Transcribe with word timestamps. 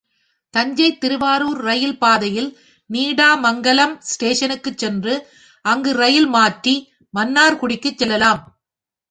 தஞ்சை 0.53 0.97
திருவாரூர் 0.97 1.59
ரயில் 1.61 1.97
பாதையில் 1.97 2.47
நீடாமங்கலம் 2.89 3.93
ஸ்டேஷனுக்குச் 4.09 4.77
சென்று 4.77 5.13
அங்கு 5.65 5.93
ரயில் 5.93 6.29
மாற்றி 6.29 6.75
மன்னார்குடிக்குச் 7.13 7.97
செல்லலாம். 7.97 8.43